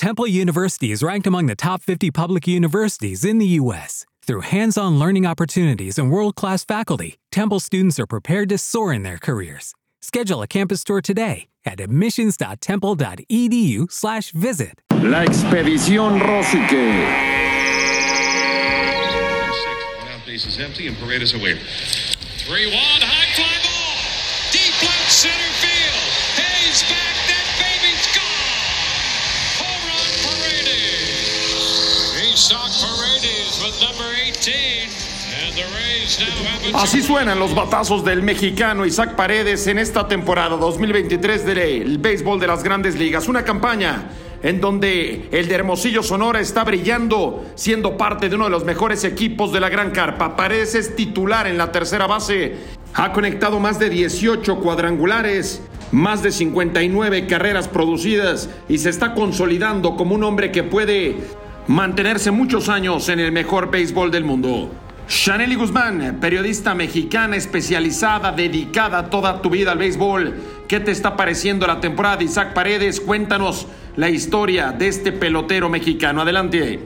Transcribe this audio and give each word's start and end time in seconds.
Temple 0.00 0.26
University 0.26 0.90
is 0.92 1.02
ranked 1.02 1.26
among 1.26 1.44
the 1.44 1.54
top 1.54 1.82
50 1.82 2.10
public 2.10 2.46
universities 2.46 3.22
in 3.22 3.36
the 3.36 3.44
U.S. 3.60 4.06
Through 4.22 4.40
hands 4.40 4.78
on 4.78 4.98
learning 4.98 5.26
opportunities 5.26 5.98
and 5.98 6.10
world 6.10 6.36
class 6.36 6.64
faculty, 6.64 7.18
Temple 7.30 7.60
students 7.60 8.00
are 8.00 8.06
prepared 8.06 8.48
to 8.48 8.56
soar 8.56 8.94
in 8.94 9.02
their 9.02 9.18
careers. 9.18 9.74
Schedule 10.00 10.40
a 10.40 10.46
campus 10.46 10.84
tour 10.84 11.02
today 11.02 11.48
at 11.66 11.80
admissions.temple.edu/slash 11.80 14.30
visit. 14.30 14.80
La 14.90 15.22
expedición 15.22 16.18
Rosique. 16.18 17.04
Base 20.24 20.46
is 20.46 20.58
empty 20.60 20.86
and 20.86 20.96
Paredes 20.96 21.34
away. 21.34 21.58
3 21.58 22.72
1, 22.72 23.09
Así 36.72 37.02
suenan 37.02 37.38
los 37.38 37.54
batazos 37.54 38.04
del 38.04 38.22
mexicano 38.22 38.86
Isaac 38.86 39.14
Paredes 39.14 39.66
en 39.66 39.78
esta 39.78 40.08
temporada 40.08 40.56
2023 40.56 41.44
del 41.44 41.98
béisbol 41.98 42.40
de 42.40 42.46
las 42.46 42.62
grandes 42.62 42.96
ligas. 42.96 43.28
Una 43.28 43.44
campaña 43.44 44.10
en 44.42 44.60
donde 44.60 45.28
el 45.30 45.46
de 45.46 45.54
Hermosillo 45.54 46.02
Sonora 46.02 46.40
está 46.40 46.64
brillando, 46.64 47.44
siendo 47.54 47.98
parte 47.98 48.30
de 48.30 48.36
uno 48.36 48.46
de 48.46 48.50
los 48.50 48.64
mejores 48.64 49.04
equipos 49.04 49.52
de 49.52 49.60
la 49.60 49.68
Gran 49.68 49.90
Carpa. 49.90 50.36
Paredes 50.36 50.74
es 50.74 50.96
titular 50.96 51.46
en 51.46 51.58
la 51.58 51.70
tercera 51.70 52.06
base. 52.06 52.56
Ha 52.94 53.12
conectado 53.12 53.60
más 53.60 53.78
de 53.78 53.90
18 53.90 54.58
cuadrangulares, 54.60 55.62
más 55.92 56.22
de 56.22 56.32
59 56.32 57.26
carreras 57.26 57.68
producidas 57.68 58.48
y 58.68 58.78
se 58.78 58.88
está 58.88 59.14
consolidando 59.14 59.96
como 59.96 60.14
un 60.14 60.24
hombre 60.24 60.50
que 60.50 60.62
puede 60.62 61.16
mantenerse 61.70 62.32
muchos 62.32 62.68
años 62.68 63.08
en 63.10 63.20
el 63.20 63.30
mejor 63.30 63.70
béisbol 63.70 64.10
del 64.10 64.24
mundo. 64.24 64.72
Chanely 65.06 65.54
Guzmán, 65.54 66.18
periodista 66.20 66.74
mexicana 66.74 67.36
especializada, 67.36 68.32
dedicada 68.32 69.08
toda 69.08 69.40
tu 69.40 69.50
vida 69.50 69.70
al 69.70 69.78
béisbol. 69.78 70.34
¿Qué 70.66 70.80
te 70.80 70.90
está 70.90 71.16
pareciendo 71.16 71.68
la 71.68 71.80
temporada 71.80 72.24
Isaac 72.24 72.54
Paredes? 72.54 73.00
Cuéntanos 73.00 73.68
la 73.94 74.08
historia 74.08 74.72
de 74.72 74.88
este 74.88 75.12
pelotero 75.12 75.68
mexicano. 75.68 76.22
Adelante. 76.22 76.80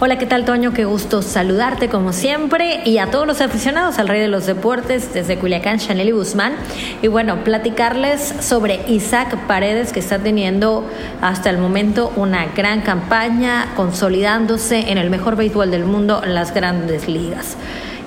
Hola, 0.00 0.18
¿qué 0.18 0.26
tal 0.26 0.44
Toño? 0.44 0.72
Qué 0.74 0.84
gusto 0.84 1.22
saludarte 1.22 1.88
como 1.88 2.12
siempre 2.12 2.82
y 2.84 2.98
a 2.98 3.10
todos 3.10 3.26
los 3.26 3.40
aficionados 3.40 3.98
al 3.98 4.08
Rey 4.08 4.20
de 4.20 4.28
los 4.28 4.46
Deportes 4.46 5.14
desde 5.14 5.38
Culiacán, 5.38 5.78
Chanel 5.78 6.08
y 6.08 6.10
Guzmán. 6.10 6.54
Y 7.00 7.08
bueno, 7.08 7.42
platicarles 7.44 8.34
sobre 8.40 8.80
Isaac 8.88 9.46
Paredes 9.46 9.92
que 9.92 10.00
está 10.00 10.18
teniendo 10.18 10.86
hasta 11.20 11.50
el 11.50 11.58
momento 11.58 12.12
una 12.16 12.46
gran 12.46 12.82
campaña 12.82 13.72
consolidándose 13.74 14.90
en 14.90 14.98
el 14.98 15.08
mejor 15.08 15.36
béisbol 15.36 15.70
del 15.70 15.84
mundo, 15.84 16.20
las 16.26 16.52
grandes 16.52 17.08
ligas. 17.08 17.56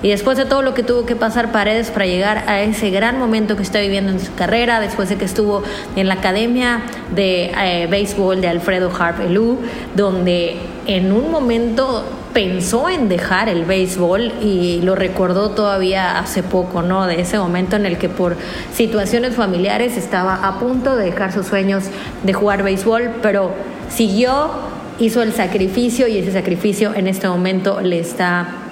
Y 0.02 0.10
después 0.10 0.36
de 0.36 0.44
todo 0.44 0.62
lo 0.62 0.74
que 0.74 0.82
tuvo 0.82 1.06
que 1.06 1.16
pasar 1.16 1.50
Paredes 1.50 1.90
para 1.90 2.06
llegar 2.06 2.44
a 2.46 2.60
ese 2.60 2.90
gran 2.90 3.18
momento 3.18 3.56
que 3.56 3.62
está 3.62 3.80
viviendo 3.80 4.12
en 4.12 4.20
su 4.20 4.34
carrera, 4.34 4.78
después 4.78 5.08
de 5.08 5.16
que 5.16 5.24
estuvo 5.24 5.62
en 5.96 6.06
la 6.06 6.14
Academia 6.14 6.82
de 7.14 7.50
eh, 7.58 7.86
Béisbol 7.90 8.40
de 8.40 8.48
Alfredo 8.48 8.92
Harp 8.96 9.20
Elú, 9.20 9.58
donde 9.96 10.58
en 10.86 11.12
un 11.12 11.30
momento 11.30 12.04
pensó 12.32 12.88
en 12.88 13.08
dejar 13.08 13.48
el 13.48 13.64
béisbol 13.64 14.32
y 14.42 14.80
lo 14.82 14.94
recordó 14.94 15.50
todavía 15.50 16.18
hace 16.18 16.42
poco, 16.42 16.82
¿no? 16.82 17.06
De 17.06 17.20
ese 17.20 17.38
momento 17.38 17.76
en 17.76 17.86
el 17.86 17.98
que 17.98 18.08
por 18.08 18.36
situaciones 18.74 19.34
familiares 19.34 19.96
estaba 19.96 20.46
a 20.46 20.58
punto 20.58 20.96
de 20.96 21.06
dejar 21.06 21.32
sus 21.32 21.46
sueños 21.46 21.84
de 22.24 22.32
jugar 22.32 22.62
béisbol, 22.62 23.10
pero 23.22 23.52
siguió, 23.88 24.50
hizo 24.98 25.22
el 25.22 25.32
sacrificio 25.32 26.08
y 26.08 26.18
ese 26.18 26.32
sacrificio 26.32 26.94
en 26.94 27.06
este 27.06 27.28
momento 27.28 27.80
le 27.80 28.00
está 28.00 28.65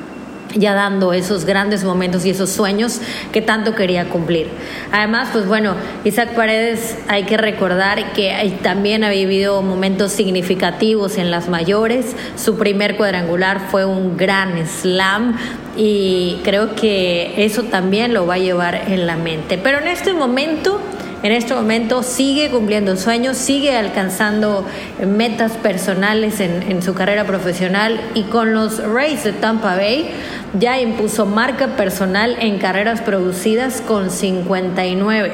ya 0.54 0.74
dando 0.74 1.12
esos 1.12 1.44
grandes 1.44 1.84
momentos 1.84 2.24
y 2.24 2.30
esos 2.30 2.50
sueños 2.50 3.00
que 3.32 3.42
tanto 3.42 3.74
quería 3.74 4.08
cumplir. 4.08 4.48
Además, 4.92 5.28
pues 5.32 5.46
bueno, 5.46 5.74
Isaac 6.04 6.34
Paredes 6.34 6.96
hay 7.08 7.24
que 7.24 7.36
recordar 7.36 8.12
que 8.12 8.58
también 8.62 9.04
ha 9.04 9.10
vivido 9.10 9.62
momentos 9.62 10.12
significativos 10.12 11.18
en 11.18 11.30
las 11.30 11.48
mayores. 11.48 12.16
Su 12.36 12.56
primer 12.56 12.96
cuadrangular 12.96 13.68
fue 13.70 13.84
un 13.84 14.16
gran 14.16 14.66
slam 14.66 15.36
y 15.76 16.38
creo 16.44 16.74
que 16.74 17.44
eso 17.44 17.64
también 17.64 18.14
lo 18.14 18.26
va 18.26 18.34
a 18.34 18.38
llevar 18.38 18.74
en 18.88 19.06
la 19.06 19.16
mente. 19.16 19.58
Pero 19.58 19.78
en 19.78 19.88
este 19.88 20.12
momento 20.12 20.80
en 21.24 21.32
este 21.32 21.54
momento 21.54 22.02
sigue 22.02 22.50
cumpliendo 22.50 22.98
sueños, 22.98 23.38
sigue 23.38 23.74
alcanzando 23.74 24.66
metas 25.06 25.52
personales 25.52 26.38
en, 26.38 26.62
en, 26.70 26.82
su 26.82 26.92
carrera 26.92 27.24
profesional 27.24 27.98
y 28.14 28.24
con 28.24 28.52
los 28.52 28.84
Rays 28.84 29.24
de 29.24 29.32
Tampa 29.32 29.74
Bay 29.74 30.10
ya 30.58 30.78
impuso 30.78 31.24
marca 31.24 31.76
personal 31.76 32.36
en 32.40 32.58
carreras 32.58 33.00
producidas 33.00 33.80
con 33.80 34.10
59 34.10 35.32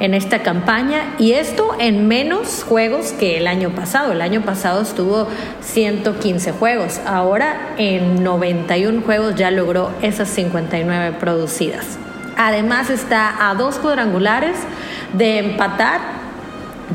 en 0.00 0.14
esta 0.14 0.42
campaña 0.42 1.14
y 1.18 1.32
esto 1.32 1.76
en 1.78 2.08
menos 2.08 2.64
juegos 2.64 3.12
que 3.12 3.36
el 3.36 3.48
año 3.48 3.68
pasado. 3.70 4.12
El 4.12 4.22
año 4.22 4.40
pasado 4.40 4.80
estuvo 4.80 5.28
115 5.60 6.52
juegos, 6.52 7.02
ahora 7.04 7.74
en 7.76 8.24
91 8.24 9.02
juegos 9.02 9.34
ya 9.34 9.50
logró 9.50 9.90
esas 10.00 10.30
59 10.30 11.16
producidas. 11.20 11.98
Además 12.38 12.88
está 12.88 13.50
a 13.50 13.54
dos 13.54 13.76
cuadrangulares 13.76 14.56
de 15.12 15.38
empatar 15.38 16.18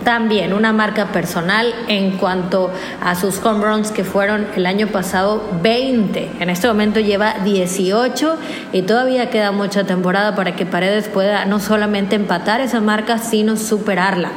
también 0.04 0.54
una 0.54 0.74
marca 0.74 1.08
personal 1.12 1.74
en 1.88 2.18
cuanto 2.18 2.72
a 3.02 3.16
sus 3.16 3.44
home 3.44 3.64
runs 3.64 3.92
que 3.92 4.04
fueron 4.04 4.48
el 4.56 4.66
año 4.66 4.88
pasado 4.88 5.44
20. 5.62 6.32
En 6.40 6.50
este 6.50 6.68
momento 6.68 7.00
lleva 7.00 7.36
18 7.44 8.38
y 8.74 8.82
todavía 8.82 9.30
queda 9.30 9.52
mucha 9.52 9.84
temporada 9.84 10.36
para 10.36 10.56
que 10.56 10.66
Paredes 10.66 11.08
pueda 11.08 11.46
no 11.46 11.60
solamente 11.60 12.16
empatar 12.16 12.62
esa 12.62 12.82
marca, 12.82 13.18
sino 13.18 13.56
superarla. 13.56 14.32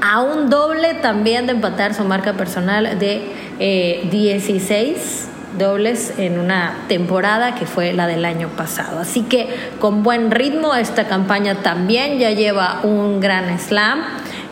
A 0.00 0.20
un 0.22 0.50
doble 0.50 0.94
también 0.94 1.46
de 1.46 1.52
empatar 1.52 1.94
su 1.94 2.04
marca 2.04 2.32
personal 2.32 2.98
de 2.98 3.32
eh, 3.58 4.08
16 4.10 5.28
dobles 5.58 6.14
en 6.18 6.38
una 6.38 6.84
temporada 6.88 7.54
que 7.54 7.66
fue 7.66 7.92
la 7.92 8.06
del 8.06 8.24
año 8.24 8.48
pasado. 8.48 9.00
Así 9.00 9.22
que 9.22 9.48
con 9.80 10.02
buen 10.02 10.30
ritmo 10.30 10.74
esta 10.74 11.04
campaña 11.06 11.56
también 11.62 12.18
ya 12.18 12.30
lleva 12.30 12.80
un 12.82 13.20
gran 13.20 13.58
slam 13.58 14.00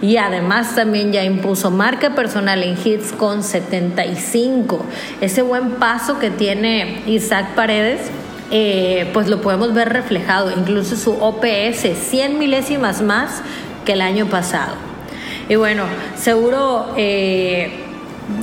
y 0.03 0.17
además 0.17 0.75
también 0.75 1.13
ya 1.13 1.25
impuso 1.25 1.71
marca 1.71 2.15
personal 2.15 2.63
en 2.63 2.77
hits 2.83 3.13
con 3.13 3.43
75. 3.43 4.85
Ese 5.21 5.43
buen 5.43 5.73
paso 5.73 6.19
que 6.19 6.31
tiene 6.31 7.03
Isaac 7.07 7.55
Paredes. 7.55 8.11
Eh, 8.51 9.11
pues 9.15 9.29
lo 9.29 9.41
podemos 9.41 9.73
ver 9.73 9.89
reflejado, 9.89 10.53
incluso 10.53 10.97
su 10.97 11.13
OPS 11.13 11.89
100 12.11 12.39
milésimas 12.39 13.01
más 13.01 13.43
que 13.85 13.95
el 13.95 14.03
año 14.03 14.27
pasado. 14.27 14.75
Y 15.49 15.57
bueno, 15.57 15.85
seguro 16.17 16.93
eh, 16.97 17.84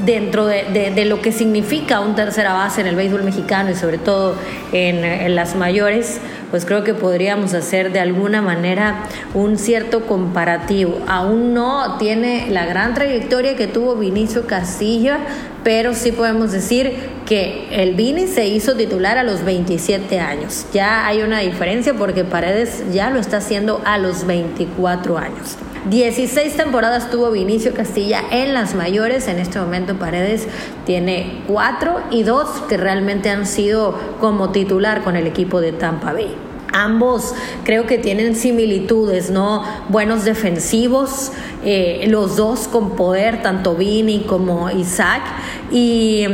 dentro 0.05 0.45
de, 0.45 1.05
lo 1.05 1.21
que 1.21 1.31
significa 1.31 1.99
un 1.99 2.15
tercera 2.15 2.53
base 2.53 2.81
en 2.81 2.87
el 2.87 2.95
béisbol 2.95 3.23
mexicano 3.23 3.71
y 3.71 3.75
sobre 3.75 3.97
todo 3.97 4.35
en, 4.71 5.03
en, 5.03 5.35
las 5.35 5.55
mayores, 5.55 6.19
pues 6.51 6.65
creo 6.65 6.83
que 6.83 6.93
podríamos 6.93 7.53
hacer 7.53 7.91
de 7.91 7.99
alguna 7.99 8.41
manera 8.41 9.05
un 9.33 9.57
cierto 9.57 10.05
comparativo. 10.05 10.99
Aún 11.07 11.53
no 11.53 11.97
tiene 11.97 12.47
la 12.49 12.65
gran 12.65 12.93
trayectoria 12.93 13.55
que 13.55 13.67
tuvo 13.67 13.95
Vinicio 13.95 14.45
Castilla, 14.45 15.19
pero 15.63 15.93
sí 15.93 16.11
podemos 16.11 16.51
decir 16.51 16.93
que 17.25 17.67
el 17.71 17.95
Vini 17.95 18.27
se 18.27 18.47
hizo 18.47 18.75
titular 18.75 19.17
a 19.17 19.23
los 19.23 19.43
27 19.43 20.19
años. 20.19 20.65
Ya 20.73 21.07
hay 21.07 21.21
una 21.21 21.39
diferencia 21.39 21.93
porque 21.93 22.23
Paredes 22.23 22.83
ya 22.91 23.09
lo 23.09 23.19
está 23.19 23.37
haciendo 23.37 23.81
a 23.85 23.97
los 23.97 24.25
24 24.25 25.17
años. 25.17 25.57
16 25.89 26.57
temporadas 26.57 27.09
tuvo 27.09 27.31
Vinicio 27.31 27.73
Castilla 27.73 28.21
en 28.29 28.53
las 28.53 28.75
mayores. 28.75 29.27
En 29.27 29.39
este 29.39 29.59
momento 29.59 29.95
Paredes 29.95 30.47
tiene 30.85 31.41
4 31.47 32.01
y 32.11 32.21
2 32.21 32.47
que 32.69 32.77
realmente 32.77 33.31
han 33.31 33.47
sido 33.47 33.97
como 34.19 34.51
titular 34.51 35.03
con 35.03 35.15
el 35.15 35.25
equipo 35.25 35.59
de 35.59 35.71
Tampa 35.71 36.13
Bay. 36.13 36.35
Ambos 36.71 37.33
creo 37.65 37.85
que 37.85 37.97
tienen 37.97 38.35
similitudes, 38.35 39.29
¿no? 39.29 39.63
Buenos 39.89 40.23
defensivos, 40.23 41.31
eh, 41.65 42.05
los 42.07 42.37
dos 42.37 42.67
con 42.67 42.95
poder, 42.95 43.41
tanto 43.41 43.75
Vini 43.75 44.21
como 44.21 44.69
Isaac. 44.69 45.23
Y 45.71 46.25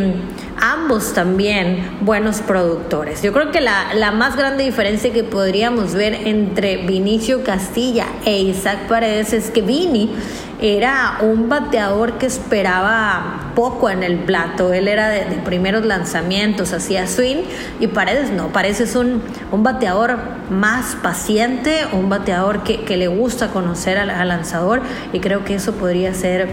ambos 0.59 1.13
también 1.13 1.97
buenos 2.01 2.41
productores. 2.41 3.21
Yo 3.21 3.31
creo 3.31 3.51
que 3.51 3.61
la, 3.61 3.93
la, 3.93 4.11
más 4.11 4.35
grande 4.35 4.63
diferencia 4.63 5.13
que 5.13 5.23
podríamos 5.23 5.93
ver 5.93 6.13
entre 6.27 6.77
Vinicio 6.77 7.43
Castilla 7.43 8.05
e 8.25 8.39
Isaac 8.39 8.87
Paredes 8.87 9.33
es 9.33 9.51
que 9.51 9.61
Vini 9.61 10.11
era 10.59 11.19
un 11.21 11.49
bateador 11.49 12.17
que 12.17 12.25
esperaba 12.25 13.51
poco 13.55 13.89
en 13.89 14.01
el 14.01 14.17
plato. 14.19 14.73
Él 14.73 14.87
era 14.87 15.09
de, 15.09 15.25
de 15.25 15.35
primeros 15.37 15.85
lanzamientos, 15.85 16.73
hacía 16.73 17.07
swing 17.07 17.43
y 17.79 17.87
Paredes 17.87 18.31
no. 18.31 18.47
Paredes 18.47 18.81
es 18.81 18.95
un, 18.95 19.21
un 19.51 19.63
bateador 19.63 20.17
más 20.49 20.95
paciente, 20.95 21.85
un 21.91 22.09
bateador 22.09 22.63
que, 22.63 22.97
le 22.97 23.07
gusta 23.07 23.49
conocer 23.49 23.99
al, 23.99 24.09
al, 24.09 24.29
lanzador 24.29 24.81
y 25.13 25.19
creo 25.19 25.45
que 25.45 25.55
eso 25.55 25.73
podría 25.73 26.13
ser... 26.13 26.49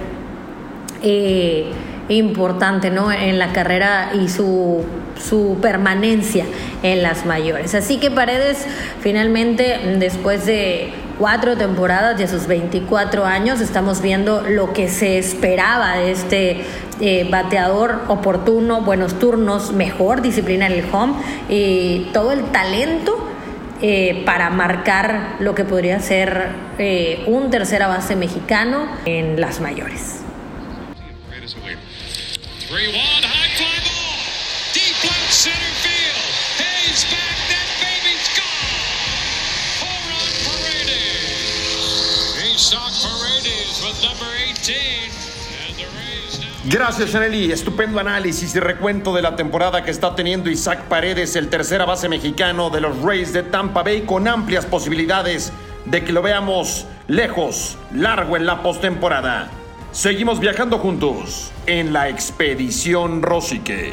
Eh, 1.03 1.73
importante 2.09 2.91
¿no? 2.91 3.11
en 3.11 3.39
la 3.39 3.53
carrera 3.53 4.11
y 4.15 4.29
su, 4.29 4.85
su 5.19 5.59
permanencia 5.61 6.45
en 6.83 7.03
las 7.03 7.25
mayores. 7.25 7.75
Así 7.75 7.99
que 7.99 8.11
Paredes 8.11 8.67
finalmente, 9.01 9.97
después 9.99 10.47
de 10.47 10.93
cuatro 11.19 11.57
temporadas 11.57 12.21
y 12.21 12.25
a 12.25 12.29
sus 12.29 12.47
24 12.47 13.25
años, 13.25 13.61
estamos 13.61 14.03
viendo 14.03 14.43
lo 14.43 14.73
que 14.73 14.89
se 14.89 15.19
esperaba 15.19 15.97
de 15.97 16.11
este 16.11 16.65
eh, 17.01 17.27
bateador 17.31 18.03
oportuno, 18.09 18.83
buenos 18.83 19.19
turnos, 19.19 19.73
mejor 19.73 20.23
disciplina 20.23 20.67
en 20.67 20.73
el 20.73 20.85
home 20.93 21.15
y 21.49 22.11
todo 22.13 22.33
el 22.33 22.45
talento 22.47 23.31
eh, 23.83 24.23
para 24.25 24.51
marcar 24.51 25.37
lo 25.41 25.55
que 25.55 25.65
podría 25.65 26.01
ser 26.01 26.49
eh, 26.79 27.25
un 27.27 27.51
tercera 27.51 27.89
base 27.89 28.17
mexicano 28.17 28.87
en 29.05 29.41
las 29.41 29.61
mayores. 29.61 30.21
Gracias, 46.65 47.13
Chaneli. 47.13 47.53
Estupendo 47.53 48.01
análisis 48.01 48.57
y 48.57 48.59
recuento 48.59 49.15
de 49.15 49.23
la 49.23 49.37
temporada 49.37 49.85
que 49.85 49.93
está 49.93 50.17
teniendo 50.17 50.51
Isaac 50.51 50.89
Paredes, 50.89 51.37
el 51.37 51.49
tercera 51.49 51.85
base 51.85 52.09
mexicano 52.09 52.71
de 52.71 52.81
los 52.81 53.01
Rays 53.03 53.33
de 53.33 53.45
Tampa 53.45 53.85
Bay, 53.85 54.03
con 54.03 54.27
amplias 54.27 54.67
posibilidades 54.67 55.53
de 55.85 56.03
que 56.03 56.13
lo 56.13 56.23
veamos 56.23 56.87
lejos, 57.07 57.79
largo 57.93 58.37
en 58.37 58.47
la 58.47 58.65
postemporada. 58.65 59.64
Seguimos 59.95 60.41
viajando 60.41 60.79
juntos 60.79 61.53
en 61.67 61.93
la 61.93 62.09
expedición 62.09 63.23
Rosique. 63.23 63.93